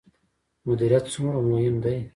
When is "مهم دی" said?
1.49-1.97